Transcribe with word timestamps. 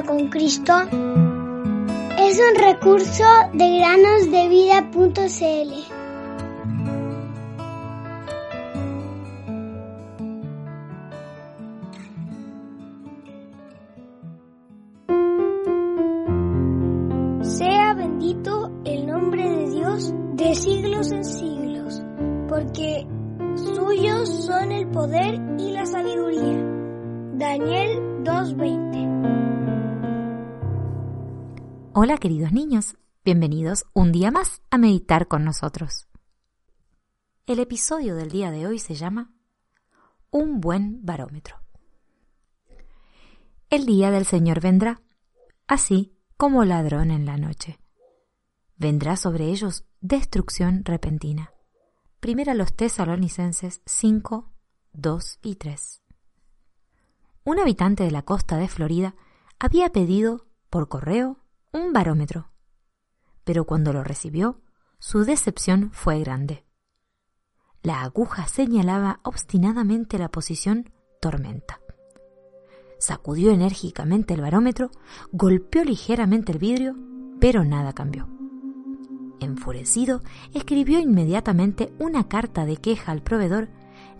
con 0.00 0.28
Cristo 0.28 0.72
es 2.18 2.40
un 2.40 2.54
recurso 2.56 3.24
de 3.52 3.78
granosdevida.cl. 3.78 5.12
Sea 17.42 17.94
bendito 17.94 18.70
el 18.86 19.06
nombre 19.06 19.46
de 19.46 19.70
Dios 19.70 20.14
de 20.32 20.54
siglos 20.54 21.12
en 21.12 21.24
siglos, 21.24 22.02
porque 22.48 23.06
suyos 23.56 24.46
son 24.46 24.72
el 24.72 24.88
poder 24.88 25.38
y 25.58 25.72
la 25.72 25.84
sabiduría. 25.84 26.64
Daniel 27.34 28.22
2.20 28.24 28.91
Hola 31.94 32.16
queridos 32.16 32.52
niños, 32.52 32.96
bienvenidos 33.22 33.84
un 33.92 34.12
día 34.12 34.30
más 34.30 34.62
a 34.70 34.78
meditar 34.78 35.28
con 35.28 35.44
nosotros. 35.44 36.08
El 37.44 37.58
episodio 37.58 38.14
del 38.14 38.30
día 38.30 38.50
de 38.50 38.66
hoy 38.66 38.78
se 38.78 38.94
llama 38.94 39.34
Un 40.30 40.62
buen 40.62 41.04
barómetro. 41.04 41.56
El 43.68 43.84
día 43.84 44.10
del 44.10 44.24
Señor 44.24 44.62
vendrá, 44.62 45.02
así 45.66 46.16
como 46.38 46.64
ladrón 46.64 47.10
en 47.10 47.26
la 47.26 47.36
noche. 47.36 47.78
Vendrá 48.78 49.16
sobre 49.16 49.48
ellos 49.48 49.84
destrucción 50.00 50.86
repentina. 50.86 51.52
Primera 52.20 52.54
los 52.54 52.74
tesalonicenses 52.74 53.82
5, 53.84 54.50
2 54.94 55.38
y 55.42 55.56
3. 55.56 56.02
Un 57.44 57.58
habitante 57.58 58.02
de 58.02 58.12
la 58.12 58.22
costa 58.22 58.56
de 58.56 58.68
Florida 58.68 59.14
había 59.58 59.90
pedido, 59.90 60.46
por 60.70 60.88
correo, 60.88 61.41
un 61.72 61.92
barómetro. 61.92 62.50
Pero 63.44 63.64
cuando 63.64 63.92
lo 63.92 64.04
recibió, 64.04 64.60
su 64.98 65.24
decepción 65.24 65.90
fue 65.92 66.20
grande. 66.20 66.64
La 67.82 68.02
aguja 68.02 68.46
señalaba 68.46 69.20
obstinadamente 69.24 70.18
la 70.18 70.30
posición 70.30 70.92
tormenta. 71.20 71.80
Sacudió 72.98 73.50
enérgicamente 73.50 74.34
el 74.34 74.42
barómetro, 74.42 74.90
golpeó 75.32 75.82
ligeramente 75.82 76.52
el 76.52 76.58
vidrio, 76.58 76.94
pero 77.40 77.64
nada 77.64 77.92
cambió. 77.92 78.28
Enfurecido, 79.40 80.22
escribió 80.54 81.00
inmediatamente 81.00 81.92
una 81.98 82.28
carta 82.28 82.64
de 82.64 82.76
queja 82.76 83.10
al 83.10 83.22
proveedor, 83.22 83.68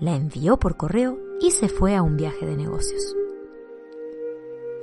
la 0.00 0.16
envió 0.16 0.58
por 0.58 0.76
correo 0.76 1.20
y 1.40 1.52
se 1.52 1.68
fue 1.68 1.94
a 1.94 2.02
un 2.02 2.16
viaje 2.16 2.44
de 2.44 2.56
negocios. 2.56 3.14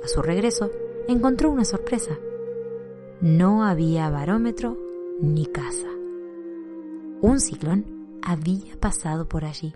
A 0.02 0.08
su 0.08 0.22
regreso, 0.22 0.70
encontró 1.08 1.50
una 1.50 1.66
sorpresa. 1.66 2.16
No 3.20 3.64
había 3.64 4.08
barómetro 4.08 4.78
ni 5.20 5.44
casa. 5.44 5.88
Un 7.20 7.38
ciclón 7.38 8.18
había 8.22 8.80
pasado 8.80 9.28
por 9.28 9.44
allí. 9.44 9.74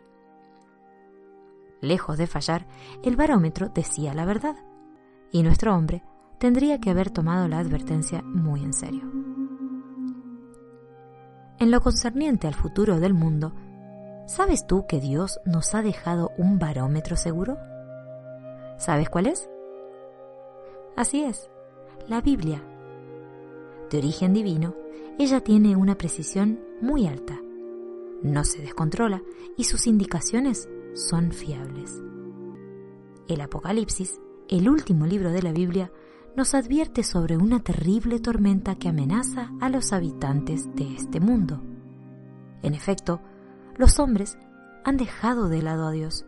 Lejos 1.82 2.16
de 2.16 2.26
fallar, 2.26 2.66
el 3.02 3.16
barómetro 3.16 3.68
decía 3.68 4.14
la 4.14 4.24
verdad, 4.24 4.56
y 5.30 5.42
nuestro 5.42 5.76
hombre 5.76 6.02
tendría 6.38 6.80
que 6.80 6.88
haber 6.88 7.10
tomado 7.10 7.46
la 7.46 7.58
advertencia 7.58 8.22
muy 8.22 8.62
en 8.64 8.72
serio. 8.72 9.12
En 11.58 11.70
lo 11.70 11.82
concerniente 11.82 12.46
al 12.46 12.54
futuro 12.54 12.98
del 12.98 13.12
mundo, 13.12 13.52
¿sabes 14.26 14.66
tú 14.66 14.86
que 14.86 15.00
Dios 15.00 15.38
nos 15.44 15.74
ha 15.74 15.82
dejado 15.82 16.32
un 16.38 16.58
barómetro 16.58 17.14
seguro? 17.14 17.58
¿Sabes 18.78 19.10
cuál 19.10 19.26
es? 19.26 19.50
Así 20.96 21.24
es, 21.24 21.50
la 22.08 22.22
Biblia 22.22 22.62
de 23.90 23.98
origen 23.98 24.32
divino, 24.32 24.74
ella 25.18 25.40
tiene 25.40 25.76
una 25.76 25.96
precisión 25.96 26.60
muy 26.80 27.06
alta. 27.06 27.40
No 28.22 28.44
se 28.44 28.60
descontrola 28.62 29.22
y 29.56 29.64
sus 29.64 29.86
indicaciones 29.86 30.68
son 30.94 31.32
fiables. 31.32 32.02
El 33.28 33.40
Apocalipsis, 33.40 34.20
el 34.48 34.68
último 34.68 35.06
libro 35.06 35.30
de 35.30 35.42
la 35.42 35.52
Biblia, 35.52 35.92
nos 36.36 36.54
advierte 36.54 37.04
sobre 37.04 37.36
una 37.36 37.60
terrible 37.60 38.18
tormenta 38.18 38.74
que 38.74 38.88
amenaza 38.88 39.52
a 39.60 39.68
los 39.68 39.92
habitantes 39.92 40.74
de 40.74 40.94
este 40.94 41.20
mundo. 41.20 41.62
En 42.62 42.74
efecto, 42.74 43.20
los 43.76 43.98
hombres 44.00 44.36
han 44.84 44.96
dejado 44.96 45.48
de 45.48 45.62
lado 45.62 45.86
a 45.86 45.92
Dios. 45.92 46.26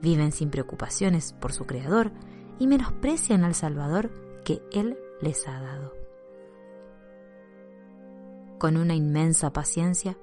Viven 0.00 0.30
sin 0.30 0.50
preocupaciones 0.50 1.32
por 1.32 1.52
su 1.52 1.66
Creador 1.66 2.12
y 2.58 2.66
menosprecian 2.66 3.42
al 3.42 3.54
Salvador 3.54 4.12
que 4.44 4.62
Él 4.70 4.96
les 5.20 5.48
ha 5.48 5.60
dado 5.60 6.05
con 8.58 8.76
una 8.76 8.94
inmensa 8.94 9.52
paciencia, 9.52 10.18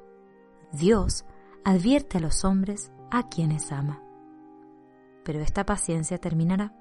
Dios 0.71 1.25
advierte 1.63 2.17
a 2.17 2.21
los 2.21 2.43
hombres 2.45 2.91
a 3.11 3.29
quienes 3.29 3.71
ama. 3.71 4.01
Pero 5.23 5.39
esta 5.39 5.65
paciencia 5.65 6.17
terminará 6.17 6.75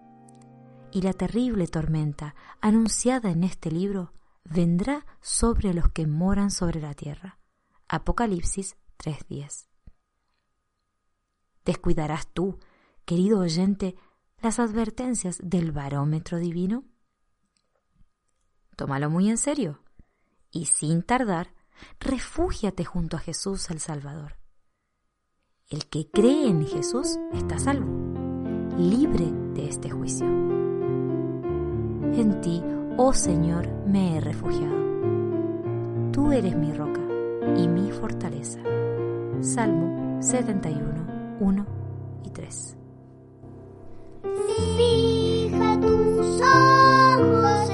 y 0.91 1.03
la 1.03 1.13
terrible 1.13 1.67
tormenta 1.69 2.35
anunciada 2.61 3.31
en 3.31 3.45
este 3.45 3.71
libro 3.71 4.13
vendrá 4.45 5.07
sobre 5.21 5.73
los 5.75 5.91
que 5.91 6.07
moran 6.07 6.51
sobre 6.51 6.81
la 6.81 6.95
tierra. 6.95 7.39
Apocalipsis 7.89 8.77
3:10. 8.97 9.69
¿Descuidarás 11.65 12.27
tú, 12.33 12.59
querido 13.05 13.41
oyente, 13.41 13.95
las 14.41 14.59
advertencias 14.59 15.39
del 15.43 15.71
barómetro 15.71 16.39
divino? 16.39 16.85
Tómalo 18.75 19.11
muy 19.11 19.29
en 19.29 19.37
serio 19.37 19.82
y 20.53 20.67
sin 20.67 21.03
tardar, 21.03 21.53
refúgiate 21.99 22.85
junto 22.85 23.17
a 23.17 23.21
Jesús 23.21 23.71
el 23.71 23.81
Salvador. 23.81 24.37
El 25.69 25.87
que 25.87 26.11
cree 26.11 26.49
en 26.49 26.67
Jesús 26.67 27.19
está 27.33 27.59
salvo, 27.59 27.91
libre 28.77 29.33
de 29.55 29.69
este 29.69 29.91
juicio. 29.91 30.27
En 30.27 32.41
ti, 32.43 32.63
oh 32.99 33.15
Señor, 33.15 33.69
me 33.87 34.17
he 34.17 34.21
refugiado. 34.21 34.83
Tú 36.13 36.31
eres 36.31 36.55
mi 36.55 36.73
roca 36.75 37.01
y 37.57 37.67
mi 37.67 37.91
fortaleza. 37.91 38.61
Salmo 39.41 40.23
71, 40.23 41.39
1 41.41 41.67
y 42.25 42.31
3. 42.31 42.77
Fija 44.77 45.81
tus 45.81 46.43
ojos 46.43 47.71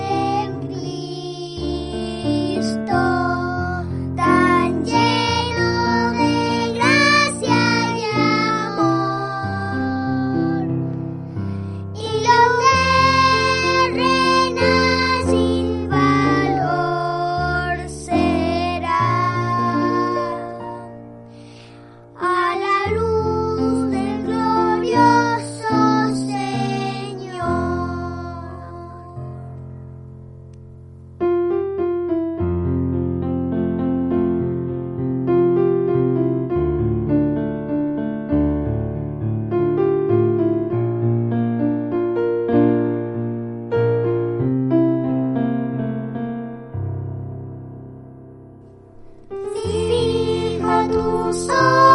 so 51.33 51.88